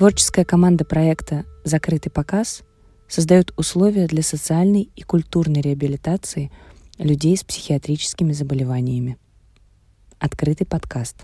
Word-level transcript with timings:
Творческая 0.00 0.46
команда 0.46 0.86
проекта 0.86 1.44
«Закрытый 1.62 2.10
показ» 2.10 2.62
создает 3.06 3.52
условия 3.58 4.06
для 4.06 4.22
социальной 4.22 4.88
и 4.96 5.02
культурной 5.02 5.60
реабилитации 5.60 6.50
людей 6.96 7.36
с 7.36 7.44
психиатрическими 7.44 8.32
заболеваниями. 8.32 9.18
Открытый 10.18 10.66
подкаст. 10.66 11.16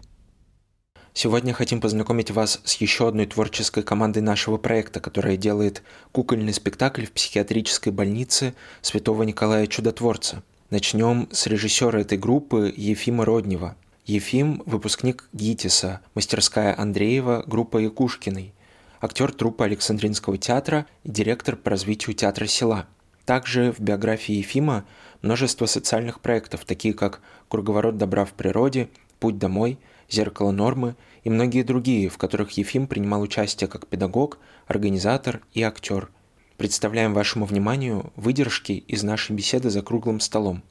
Сегодня 1.14 1.54
хотим 1.54 1.80
познакомить 1.80 2.30
вас 2.30 2.60
с 2.64 2.74
еще 2.74 3.08
одной 3.08 3.24
творческой 3.24 3.82
командой 3.82 4.20
нашего 4.20 4.58
проекта, 4.58 5.00
которая 5.00 5.38
делает 5.38 5.82
кукольный 6.12 6.52
спектакль 6.52 7.06
в 7.06 7.12
психиатрической 7.12 7.94
больнице 7.94 8.52
Святого 8.82 9.22
Николая 9.22 9.68
Чудотворца. 9.68 10.42
Начнем 10.68 11.30
с 11.32 11.46
режиссера 11.46 11.98
этой 11.98 12.18
группы 12.18 12.70
Ефима 12.76 13.24
Роднева. 13.24 13.74
Ефим– 14.04 14.62
выпускник 14.66 15.30
ГИТИСа, 15.32 16.02
мастерская 16.14 16.78
Андреева, 16.78 17.42
группа 17.46 17.78
Якушкиной, 17.78 18.52
актер 19.00 19.32
труппы 19.32 19.64
Александринского 19.64 20.38
театра 20.38 20.86
и 21.04 21.10
директор 21.10 21.56
по 21.56 21.70
развитию 21.70 22.14
театра 22.14 22.46
села. 22.46 22.86
Также 23.24 23.72
в 23.72 23.80
биографии 23.80 24.34
Ефима 24.34 24.84
множество 25.22 25.66
социальных 25.66 26.20
проектов, 26.20 26.64
такие 26.64 26.94
как 26.94 27.20
«Круговорот 27.48 27.96
добра 27.96 28.24
в 28.24 28.32
природе», 28.32 28.88
«Путь 29.18 29.38
домой», 29.38 29.78
«Зеркало 30.08 30.52
нормы» 30.52 30.94
и 31.24 31.30
многие 31.30 31.62
другие, 31.62 32.08
в 32.08 32.18
которых 32.18 32.52
Ефим 32.52 32.86
принимал 32.86 33.22
участие 33.22 33.66
как 33.66 33.88
педагог, 33.88 34.38
организатор 34.68 35.40
и 35.52 35.62
актер. 35.62 36.10
Представляем 36.56 37.12
вашему 37.12 37.44
вниманию 37.44 38.12
выдержки 38.14 38.72
из 38.72 39.02
нашей 39.02 39.34
беседы 39.34 39.68
за 39.70 39.82
круглым 39.82 40.20
столом. 40.20 40.62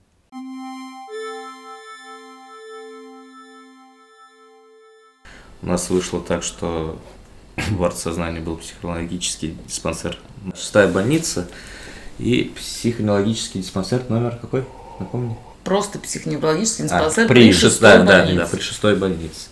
У 5.62 5.68
нас 5.68 5.90
вышло 5.90 6.22
так, 6.22 6.44
что 6.44 7.00
в 7.56 7.84
артсознании 7.84 8.40
был 8.40 8.58
психологический 8.58 9.58
диспансер. 9.68 10.18
Шестая 10.54 10.88
больница 10.88 11.48
и 12.20 12.54
психоневрологический 12.56 13.62
диспансер 13.62 14.04
номер 14.10 14.38
какой? 14.42 14.66
Напомни. 15.00 15.38
Просто 15.64 16.00
психоневрологический 16.00 16.84
диспансер 16.86 17.26
а, 17.26 17.28
при, 17.28 17.46
при 17.46 17.54
шестой 17.54 18.00
да, 18.00 18.04
больнице. 18.04 18.36
Да, 18.38 18.44
да, 18.44 18.50
при 18.50 18.60
шестой 18.62 18.96
больнице. 18.96 19.50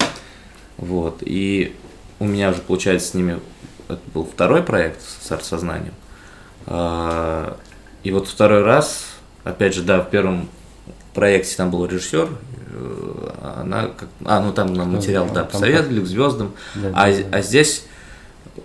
Вот. 0.78 1.18
И 1.22 1.76
у 2.20 2.26
меня 2.26 2.52
уже, 2.52 2.62
получается, 2.62 3.10
с 3.10 3.14
ними 3.14 3.40
это 3.88 4.02
был 4.14 4.26
второй 4.26 4.64
проект 4.64 5.02
с 5.02 5.32
артсознанием. 5.32 5.94
А, 6.66 7.58
и 8.04 8.12
вот 8.12 8.28
второй 8.28 8.64
раз, 8.64 9.06
опять 9.44 9.74
же, 9.74 9.82
да, 9.82 10.02
в 10.02 10.10
первом 10.10 10.50
проекте 11.14 11.56
там 11.56 11.72
был 11.72 11.86
режиссер, 11.86 12.30
э, 12.72 13.30
она 13.62 13.88
как, 13.88 14.10
а, 14.26 14.42
ну 14.42 14.52
там 14.52 14.74
нам 14.74 14.94
материал, 14.94 15.30
да, 15.34 15.44
посоветовали 15.44 16.02
к 16.02 16.06
звездам, 16.06 16.54
да, 16.76 16.92
а, 16.94 17.14
а 17.32 17.42
здесь 17.42 17.86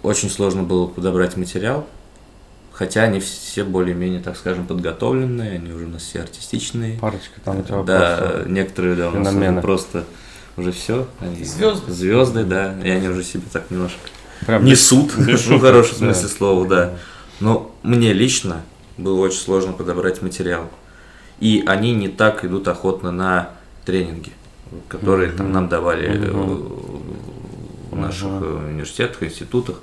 очень 0.02 0.30
сложно 0.30 0.62
было 0.62 0.86
подобрать 0.86 1.36
материал, 1.36 1.86
хотя 2.72 3.02
они 3.02 3.20
все 3.20 3.64
более-менее, 3.64 4.20
так 4.20 4.36
скажем, 4.36 4.66
подготовленные, 4.66 5.52
они 5.52 5.72
уже 5.72 5.86
у 5.86 5.88
нас 5.88 6.02
все 6.02 6.20
артистичные. 6.20 6.98
Парочка 6.98 7.40
там 7.44 7.64
у 7.68 7.84
Да, 7.84 8.42
некоторые, 8.46 8.94
да, 8.96 9.10
у 9.10 9.18
нас 9.18 9.62
просто 9.62 10.04
уже 10.56 10.72
все. 10.72 11.08
Они 11.20 11.44
звезды. 11.44 11.92
Звезды, 11.92 12.44
да, 12.44 12.74
и 12.82 12.90
они 12.90 13.08
уже 13.08 13.22
себе 13.22 13.44
так 13.52 13.70
немножко 13.70 14.00
Прям 14.46 14.64
несут, 14.64 15.12
ну, 15.16 15.36
в 15.36 15.60
хорошем 15.60 15.96
смысле 15.96 16.28
слова, 16.28 16.66
да. 16.66 16.94
Но 17.40 17.74
мне 17.82 18.12
лично 18.12 18.62
было 18.96 19.20
очень 19.20 19.38
сложно 19.38 19.72
подобрать 19.72 20.22
материал. 20.22 20.68
И 21.40 21.62
они 21.66 21.92
не 21.94 22.08
так 22.08 22.44
идут 22.44 22.66
охотно 22.68 23.12
на 23.12 23.50
тренинги, 23.84 24.32
которые 24.88 25.30
там 25.30 25.52
нам 25.52 25.68
давали 25.68 26.18
в 26.30 26.87
наших 28.08 28.42
э, 28.42 28.68
университетах, 28.70 29.22
институтах 29.22 29.80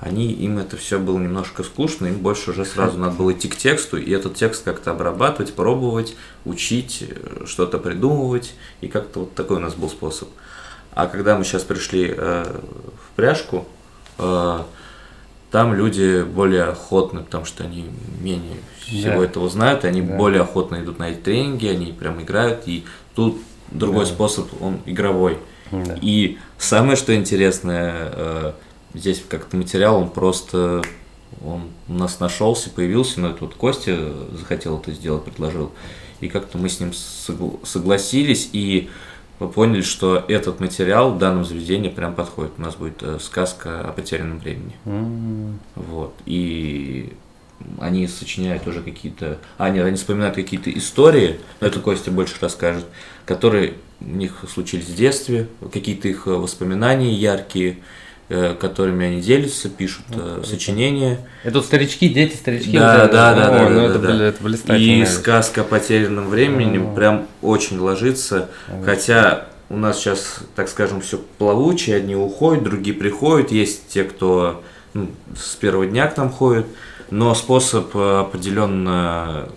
они, 0.00 0.30
им 0.30 0.58
это 0.58 0.76
все 0.76 0.98
было 0.98 1.18
немножко 1.18 1.64
скучно, 1.64 2.06
им 2.06 2.18
больше 2.18 2.52
уже 2.52 2.64
сразу 2.64 2.98
надо 2.98 3.16
было 3.16 3.32
идти 3.32 3.48
к 3.48 3.56
тексту, 3.56 3.96
и 3.96 4.12
этот 4.12 4.36
текст 4.36 4.64
как-то 4.64 4.92
обрабатывать, 4.92 5.54
пробовать, 5.54 6.16
учить, 6.44 7.04
э, 7.08 7.44
что-то 7.46 7.78
придумывать, 7.78 8.54
и 8.80 8.86
как-то 8.86 9.20
вот 9.20 9.34
такой 9.34 9.56
у 9.56 9.60
нас 9.60 9.74
был 9.74 9.88
способ. 9.88 10.28
А 10.92 11.06
когда 11.06 11.36
мы 11.36 11.44
сейчас 11.44 11.64
пришли 11.64 12.14
э, 12.16 12.44
в 12.44 13.16
пряжку, 13.16 13.66
э, 14.18 14.62
там 15.50 15.74
люди 15.74 16.22
более 16.22 16.64
охотны, 16.64 17.20
потому 17.20 17.44
что 17.44 17.64
они 17.64 17.90
менее 18.20 18.58
всего 18.78 19.20
да. 19.20 19.24
этого 19.24 19.48
знают, 19.48 19.84
и 19.84 19.88
они 19.88 20.02
да. 20.02 20.16
более 20.16 20.42
охотно 20.42 20.76
идут 20.76 21.00
на 21.00 21.10
эти 21.10 21.18
тренинги, 21.18 21.66
они 21.66 21.92
прям 21.92 22.22
играют, 22.22 22.68
и 22.68 22.84
тут 23.16 23.38
другой 23.72 24.04
да. 24.04 24.12
способ, 24.12 24.46
он 24.62 24.80
игровой. 24.86 25.38
Да. 25.70 25.98
И 26.00 26.38
самое, 26.56 26.96
что 26.96 27.14
интересное, 27.14 27.94
э, 28.12 28.52
здесь 28.94 29.22
как-то 29.28 29.56
материал, 29.56 29.96
он 29.96 30.10
просто, 30.10 30.82
он 31.44 31.62
у 31.88 31.92
нас 31.92 32.20
нашелся, 32.20 32.70
появился, 32.70 33.20
но 33.20 33.30
это 33.30 33.44
вот 33.44 33.54
Костя 33.54 34.12
захотел 34.32 34.78
это 34.78 34.92
сделать, 34.92 35.24
предложил, 35.24 35.72
и 36.20 36.28
как-то 36.28 36.58
мы 36.58 36.68
с 36.68 36.80
ним 36.80 36.92
согласились, 37.64 38.50
и 38.52 38.88
мы 39.38 39.48
поняли, 39.48 39.82
что 39.82 40.24
этот 40.26 40.58
материал 40.58 41.12
в 41.12 41.18
данном 41.18 41.44
заведении 41.44 41.88
прям 41.88 42.14
подходит. 42.14 42.52
У 42.58 42.62
нас 42.62 42.74
будет 42.74 43.02
э, 43.02 43.18
сказка 43.20 43.82
о 43.82 43.92
потерянном 43.92 44.40
времени. 44.40 44.74
Mm. 44.84 45.54
Вот. 45.76 46.14
И 46.26 47.12
они 47.80 48.06
сочиняют 48.06 48.66
уже 48.66 48.82
какие-то... 48.82 49.38
А, 49.56 49.70
нет, 49.70 49.86
они 49.86 49.96
вспоминают 49.96 50.34
какие-то 50.34 50.70
истории, 50.70 51.40
но 51.60 51.66
это 51.66 51.80
Костя 51.80 52.10
больше 52.10 52.34
расскажет, 52.40 52.84
которые 53.24 53.74
у 54.00 54.04
них 54.04 54.44
случились 54.52 54.86
в 54.86 54.94
детстве, 54.94 55.48
какие-то 55.72 56.08
их 56.08 56.26
воспоминания 56.26 57.12
яркие, 57.12 57.78
Э, 58.30 58.54
которыми 58.54 59.06
они 59.06 59.22
делятся, 59.22 59.70
пишут 59.70 60.04
э, 60.10 60.42
сочинения. 60.44 61.26
Это 61.44 61.60
вот 61.60 61.64
старички, 61.64 62.10
дети, 62.10 62.36
старички. 62.36 62.76
Да, 62.76 63.04
вот 63.04 63.12
да, 63.12 63.34
да, 63.34 63.48
да, 63.48 63.68
ну, 63.70 63.74
да, 63.74 63.84
это, 63.86 63.98
да. 64.00 64.24
это 64.26 64.44
блистательно. 64.44 65.02
И 65.02 65.06
сказка 65.06 65.62
о 65.62 65.64
потерянном 65.64 66.28
времени 66.28 66.76
О. 66.76 66.94
прям 66.94 67.26
очень 67.40 67.78
ложится, 67.78 68.50
О. 68.68 68.82
хотя 68.84 69.46
у 69.70 69.78
нас 69.78 69.98
сейчас, 69.98 70.40
так 70.56 70.68
скажем, 70.68 71.00
все 71.00 71.16
плавучее, 71.38 71.96
одни 71.96 72.16
уходят, 72.16 72.64
другие 72.64 72.94
приходят, 72.94 73.50
есть 73.50 73.88
те, 73.88 74.04
кто 74.04 74.62
ну, 74.92 75.08
с 75.34 75.56
первого 75.56 75.86
дня 75.86 76.06
к 76.08 76.18
нам 76.18 76.28
ходит, 76.28 76.66
но 77.10 77.34
способ 77.34 77.94
э, 77.94 78.20
определенно, 78.20 79.48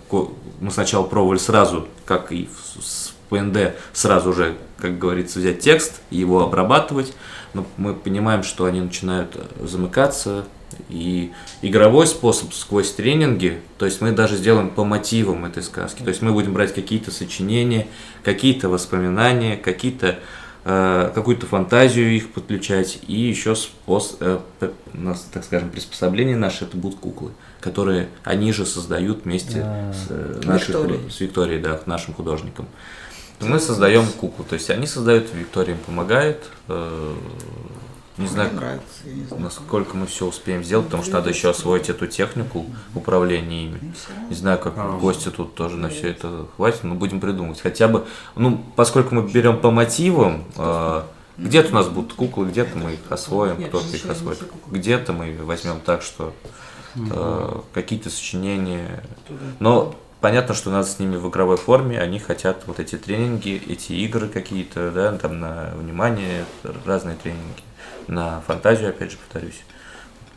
мы 0.60 0.70
сначала 0.70 1.04
пробовали 1.04 1.38
сразу, 1.38 1.88
как 2.04 2.32
и 2.32 2.48
с 2.80 3.12
ПНД, 3.28 3.74
сразу 3.92 4.32
же, 4.32 4.56
как 4.78 4.98
говорится, 4.98 5.38
взять 5.38 5.60
текст 5.60 6.00
и 6.10 6.18
его 6.18 6.42
обрабатывать, 6.42 7.14
но 7.54 7.66
мы 7.76 7.94
понимаем, 7.94 8.42
что 8.42 8.64
они 8.64 8.80
начинают 8.80 9.36
э, 9.36 9.66
замыкаться, 9.66 10.44
и 10.88 11.32
игровой 11.60 12.06
способ 12.06 12.52
сквозь 12.54 12.92
тренинги, 12.92 13.60
то 13.78 13.84
есть 13.84 14.00
мы 14.00 14.12
даже 14.12 14.36
сделаем 14.36 14.70
по 14.70 14.84
мотивам 14.84 15.44
этой 15.44 15.62
сказки, 15.62 16.02
то 16.02 16.08
есть 16.08 16.22
мы 16.22 16.32
будем 16.32 16.54
брать 16.54 16.74
какие-то 16.74 17.10
сочинения, 17.10 17.88
какие-то 18.22 18.68
воспоминания, 18.68 19.56
какие-то 19.56 20.18
какую-то 20.64 21.46
фантазию 21.46 22.14
их 22.14 22.32
подключать, 22.32 23.00
и 23.06 23.14
еще 23.14 23.54
способ, 23.56 24.42
э, 24.60 24.70
нас, 24.92 25.26
так 25.32 25.44
скажем, 25.44 25.70
приспособление 25.70 26.36
наше, 26.36 26.64
это 26.64 26.76
будут 26.76 27.00
куклы, 27.00 27.32
которые 27.60 28.08
они 28.22 28.52
же 28.52 28.64
создают 28.64 29.24
вместе 29.24 29.62
а. 29.64 29.92
с, 29.92 30.06
э, 30.10 30.40
нашей, 30.44 30.68
Викторией. 30.68 31.10
с 31.10 31.20
Викторией, 31.20 31.60
да, 31.60 31.80
нашим 31.86 32.14
художником 32.14 32.66
мы 33.40 33.58
создаем 33.58 34.06
куклу. 34.20 34.44
То 34.44 34.54
есть 34.54 34.70
они 34.70 34.86
создают, 34.86 35.26
Виктория 35.34 35.74
им 35.74 35.80
помогает. 35.80 36.44
Э, 38.18 38.22
не 38.22 38.28
знаю, 38.28 38.50
насколько 39.30 39.96
мы 39.96 40.06
все 40.06 40.26
успеем 40.26 40.62
сделать, 40.62 40.86
потому 40.86 41.02
что 41.02 41.14
надо 41.14 41.30
еще 41.30 41.50
освоить 41.50 41.88
эту 41.88 42.06
технику 42.06 42.66
управления 42.94 43.66
ими. 43.66 43.94
Не 44.28 44.34
знаю, 44.34 44.58
как 44.58 44.74
а. 44.76 44.98
гости 44.98 45.30
тут 45.30 45.54
тоже 45.54 45.76
на 45.76 45.88
все 45.88 46.08
это 46.08 46.46
хватит, 46.56 46.84
но 46.84 46.94
будем 46.94 47.20
придумывать. 47.20 47.60
Хотя 47.60 47.88
бы, 47.88 48.06
ну, 48.36 48.64
поскольку 48.76 49.14
мы 49.14 49.28
берем 49.28 49.58
по 49.58 49.70
мотивам, 49.70 50.44
э, 50.56 51.02
где-то 51.38 51.70
у 51.70 51.74
нас 51.74 51.88
будут 51.88 52.12
куклы, 52.12 52.46
где-то 52.48 52.76
мы 52.76 52.94
их 52.94 53.00
освоим, 53.08 53.62
кто-то 53.64 53.96
их 53.96 54.06
освоит. 54.08 54.42
Где-то 54.70 55.12
мы 55.12 55.36
возьмем 55.42 55.80
так, 55.80 56.02
что 56.02 56.34
э, 56.96 57.60
какие-то 57.72 58.10
сочинения. 58.10 59.02
Но 59.58 59.94
понятно, 60.22 60.54
что 60.54 60.70
надо 60.70 60.86
с 60.86 60.98
ними 60.98 61.16
в 61.16 61.28
игровой 61.28 61.58
форме, 61.58 62.00
они 62.00 62.18
хотят 62.18 62.62
вот 62.66 62.80
эти 62.80 62.96
тренинги, 62.96 63.62
эти 63.68 63.92
игры 63.92 64.28
какие-то, 64.28 64.90
да, 64.90 65.12
там 65.18 65.40
на 65.40 65.72
внимание, 65.74 66.46
разные 66.86 67.16
тренинги, 67.16 67.62
на 68.06 68.40
фантазию, 68.46 68.90
опять 68.90 69.10
же, 69.10 69.18
повторюсь. 69.18 69.62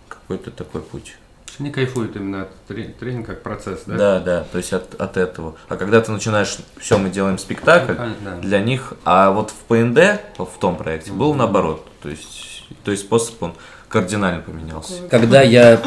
Какой-то 0.09 0.51
такой 0.51 0.81
путь. 0.81 1.15
Они 1.57 1.71
кайфуют 1.71 2.15
именно 2.17 2.41
от 2.41 2.49
тренинга 2.65 3.27
как 3.27 3.43
процесс, 3.43 3.83
да? 3.85 3.95
Да, 3.95 4.19
да, 4.19 4.43
то 4.51 4.57
есть 4.57 4.73
от, 4.73 4.99
от 4.99 5.15
этого. 5.15 5.55
А 5.69 5.77
когда 5.77 6.01
ты 6.01 6.11
начинаешь, 6.11 6.57
все, 6.77 6.97
мы 6.97 7.09
делаем 7.09 7.37
спектакль, 7.37 7.93
да. 7.93 8.35
для 8.41 8.59
них, 8.59 8.93
а 9.05 9.31
вот 9.31 9.51
в 9.51 9.63
ПНД, 9.67 10.19
в 10.37 10.59
том 10.59 10.75
проекте, 10.75 11.13
был 11.13 11.33
наоборот. 11.33 11.87
То 12.01 12.09
есть, 12.09 12.65
то 12.83 12.91
есть 12.91 13.03
способ, 13.03 13.41
он 13.41 13.53
кардинально 13.87 14.41
поменялся. 14.41 15.07
Когда 15.09 15.41
я 15.41 15.81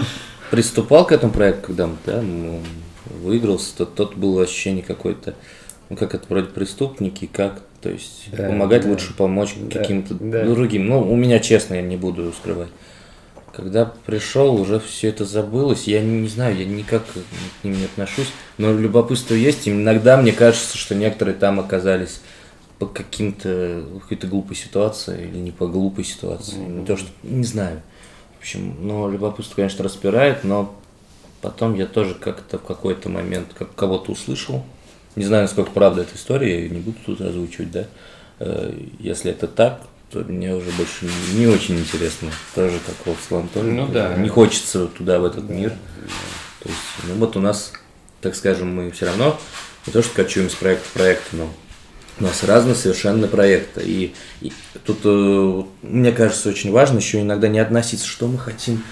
приступал 0.50 1.04
к 1.04 1.12
этому 1.12 1.32
проекту, 1.32 1.66
когда 1.66 1.88
да, 2.06 2.22
мы 2.22 2.62
выигрался, 3.22 3.76
то 3.76 3.87
тот 3.87 4.14
было 4.14 4.43
ощущение 4.43 4.82
какое-то, 4.82 5.34
ну 5.88 5.96
как 5.96 6.14
это 6.14 6.25
вроде 6.28 6.49
преступники, 6.49 7.26
как, 7.26 7.62
то 7.81 7.90
есть 7.90 8.28
да, 8.32 8.49
помогать 8.49 8.82
да, 8.82 8.90
лучше 8.90 9.14
помочь 9.14 9.55
да, 9.56 9.78
каким-то 9.78 10.14
да. 10.14 10.44
другим. 10.44 10.87
Ну, 10.87 11.00
у 11.00 11.16
меня 11.16 11.38
честно, 11.38 11.75
я 11.75 11.82
не 11.82 11.96
буду 11.96 12.32
скрывать. 12.32 12.70
Когда 13.52 13.87
пришел, 14.06 14.55
уже 14.55 14.78
все 14.78 15.08
это 15.08 15.25
забылось. 15.25 15.84
Я 15.88 16.00
не, 16.00 16.20
не 16.20 16.28
знаю, 16.28 16.56
я 16.56 16.64
никак 16.64 17.02
к 17.06 17.64
ним 17.64 17.76
не 17.76 17.87
отношусь. 17.87 18.28
Но 18.56 18.72
любопытство 18.72 19.34
есть. 19.34 19.66
И 19.66 19.70
иногда 19.70 20.16
мне 20.16 20.31
кажется, 20.31 20.78
что 20.78 20.94
некоторые 20.94 21.34
там 21.34 21.58
оказались 21.58 22.20
по 22.78 22.87
каким-то 22.87 23.84
какой-то 24.00 24.28
глупой 24.28 24.55
ситуации 24.55 25.28
или 25.28 25.38
не 25.38 25.50
по 25.50 25.66
глупой 25.66 26.05
ситуации. 26.05 26.56
Не 26.56 26.84
то, 26.84 26.96
что 26.96 27.08
не 27.25 27.44
знаю. 27.44 27.82
В 28.37 28.40
общем, 28.40 28.76
но 28.81 29.10
любопытство, 29.10 29.56
конечно, 29.56 29.82
распирает, 29.82 30.44
но 30.44 30.77
потом 31.40 31.75
я 31.75 31.87
тоже 31.87 32.14
как-то 32.14 32.58
в 32.58 32.62
какой-то 32.62 33.08
момент 33.08 33.49
как 33.58 33.75
кого-то 33.75 34.12
услышал. 34.12 34.64
Не 35.17 35.25
знаю, 35.25 35.44
насколько 35.44 35.70
правда 35.70 36.02
эта 36.02 36.17
история, 36.17 36.64
я 36.64 36.69
не 36.69 36.81
буду 36.81 36.96
тут 37.05 37.20
озвучивать, 37.20 37.70
да. 37.70 37.85
Э, 38.38 38.73
Если 38.99 39.31
это 39.31 39.46
так, 39.49 39.81
то 40.11 40.20
мне 40.20 40.55
уже 40.55 40.70
больше 40.70 41.05
не, 41.05 41.40
не 41.40 41.46
очень 41.46 41.79
интересно. 41.79 42.31
Тоже 42.55 42.79
как 43.05 43.17
с 43.17 43.32
Анатолием. 43.32 43.76
Ну 43.76 43.88
да. 43.88 44.14
Не 44.17 44.29
хочется 44.29 44.87
туда, 44.87 45.19
в 45.19 45.25
этот 45.25 45.49
мир. 45.49 45.70
То 46.61 46.69
есть, 46.69 46.81
ну 47.06 47.14
вот 47.14 47.37
у 47.37 47.41
нас, 47.41 47.73
так 48.20 48.34
скажем, 48.34 48.75
мы 48.75 48.91
все 48.91 49.06
равно 49.06 49.38
не 49.87 49.93
то, 49.93 50.02
что 50.02 50.14
кочуем 50.14 50.50
с 50.50 50.55
проекта 50.55 50.88
в 50.88 50.93
проект, 50.93 51.25
но 51.32 51.49
у 52.20 52.23
нас 52.23 52.43
разные 52.43 52.75
совершенно 52.75 53.29
проекты. 53.29 53.82
И, 53.84 54.14
и 54.41 54.52
тут, 54.84 54.99
э, 55.05 55.62
мне 55.82 56.12
кажется, 56.12 56.49
очень 56.49 56.73
важно 56.73 56.99
еще 56.99 57.20
иногда 57.20 57.49
не 57.49 57.58
относиться, 57.58 58.06
что 58.06 58.26
мы 58.26 58.38
хотим 58.38 58.82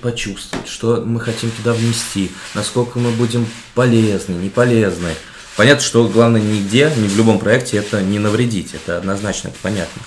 почувствовать, 0.00 0.68
что 0.68 1.02
мы 1.04 1.20
хотим 1.20 1.50
туда 1.50 1.72
внести, 1.72 2.30
насколько 2.54 2.98
мы 2.98 3.10
будем 3.10 3.46
полезны, 3.74 4.34
не 4.34 4.50
полезны. 4.50 5.10
Понятно, 5.56 5.82
что 5.82 6.08
главное 6.08 6.40
нигде, 6.40 6.90
ни 6.96 7.06
в 7.06 7.16
любом 7.16 7.38
проекте 7.38 7.76
это 7.76 8.02
не 8.02 8.18
навредить, 8.18 8.74
это 8.74 8.96
однозначно, 8.96 9.48
это 9.48 9.58
понятно. 9.62 10.02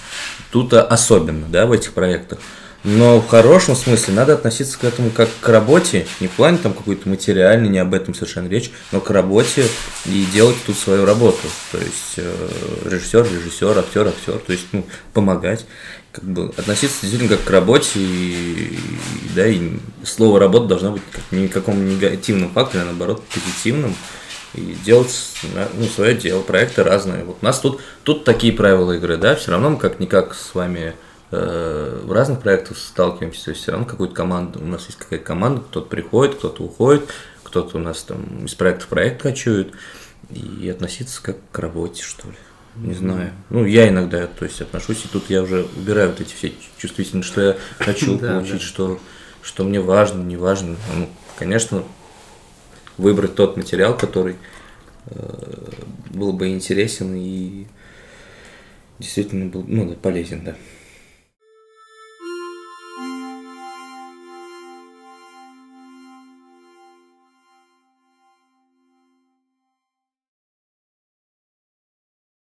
Тут 0.52 0.74
э, 0.74 0.80
особенно, 0.80 1.48
да, 1.48 1.68
в 1.68 1.72
этих 1.72 1.94
проектах. 1.94 2.40
Но 2.84 3.20
в 3.20 3.28
хорошем 3.28 3.76
смысле 3.76 4.14
надо 4.14 4.34
относиться 4.34 4.78
к 4.78 4.84
этому 4.84 5.10
как 5.10 5.28
к 5.42 5.50
работе, 5.50 6.06
не 6.20 6.28
в 6.28 6.32
плане 6.32 6.60
там 6.60 6.72
какой-то 6.72 7.10
материальный, 7.10 7.68
не 7.68 7.80
об 7.80 7.96
этом 7.96 8.14
совершенно 8.14 8.48
речь, 8.48 8.72
но 8.92 9.02
к 9.02 9.10
работе 9.10 9.66
и 10.06 10.24
делать 10.32 10.56
тут 10.68 10.78
свою 10.78 11.04
работу. 11.04 11.48
То 11.72 11.80
есть 11.80 12.14
э, 12.18 12.48
режиссер, 12.86 13.24
режиссер, 13.24 13.78
актер, 13.78 14.08
актер, 14.08 14.38
то 14.38 14.52
есть 14.52 14.66
ну, 14.72 14.86
помогать, 15.14 15.66
как 16.16 16.24
бы 16.24 16.46
относиться 16.56 17.02
действительно 17.02 17.36
как 17.36 17.46
к 17.46 17.50
работе, 17.50 18.00
и, 18.00 18.80
да, 19.36 19.46
и 19.46 19.74
слово 20.06 20.40
работа 20.40 20.68
должно 20.68 20.94
быть 20.94 21.02
как, 21.12 21.24
не 21.32 21.50
каком 21.50 21.86
негативном 21.86 22.52
факторе, 22.52 22.84
а 22.84 22.86
наоборот 22.86 23.22
позитивным 23.26 23.94
и 24.54 24.78
делать 24.86 25.14
ну, 25.78 25.86
свое 25.88 26.16
дело, 26.16 26.42
проекты 26.42 26.84
разные. 26.84 27.26
Вот 27.26 27.38
у 27.42 27.46
нас 27.46 27.60
тут, 27.60 27.82
тут 28.04 28.24
такие 28.24 28.54
правила 28.54 28.94
игры, 28.94 29.18
да, 29.18 29.36
все 29.36 29.52
равно 29.52 29.72
мы 29.72 29.78
как-никак 29.78 30.34
с 30.34 30.56
вами 30.56 30.96
э, 31.32 32.02
в 32.06 32.12
разных 32.14 32.40
проектах 32.40 32.78
сталкиваемся, 32.78 33.46
то 33.46 33.52
есть 33.52 33.64
все 33.64 33.74
равно 33.74 33.86
какую-то 33.86 34.16
команду, 34.16 34.60
у 34.62 34.66
нас 34.66 34.86
есть 34.86 34.98
какая-то 34.98 35.26
команда, 35.26 35.62
кто-то 35.70 35.90
приходит, 35.90 36.36
кто-то 36.36 36.64
уходит, 36.64 37.10
кто-то 37.44 37.76
у 37.76 37.82
нас 37.82 38.04
там 38.04 38.46
из 38.46 38.56
проекта 38.56 38.86
в 38.86 38.88
проект 38.88 39.22
кочует, 39.22 39.74
и 40.30 40.70
относиться 40.70 41.22
как 41.22 41.36
к 41.52 41.60
работе, 41.60 42.02
что 42.02 42.30
ли. 42.30 42.36
Не 42.76 42.94
знаю. 42.94 43.32
Ну, 43.50 43.66
я 43.66 43.88
иногда, 43.88 44.28
то 44.28 44.46
есть, 44.46 44.62
отношусь, 44.62 45.06
и 45.06 45.08
тут 45.08 45.30
я 45.30 45.44
уже 45.44 45.66
убираю 45.78 46.10
вот 46.10 46.22
эти 46.22 46.34
все 46.34 46.54
чувствительные, 46.78 47.24
что 47.24 47.42
я 47.42 47.58
хочу 47.80 48.18
Да, 48.20 48.34
получить, 48.36 48.60
да. 48.60 48.66
что, 48.66 49.00
что 49.42 49.64
мне 49.64 49.80
важно, 49.80 50.22
не 50.22 50.36
важно. 50.36 50.76
Ну, 50.96 51.10
конечно, 51.38 51.84
выбрать 52.98 53.36
тот 53.36 53.56
материал, 53.56 53.98
который 53.98 54.36
э, 55.08 55.72
был 56.10 56.34
бы 56.34 56.50
интересен 56.50 57.16
и 57.16 57.68
действительно 59.00 59.46
был 59.46 59.64
ну, 59.68 59.94
полезен, 59.96 60.44
да. 60.44 60.56